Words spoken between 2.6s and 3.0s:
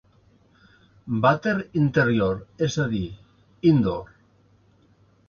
és a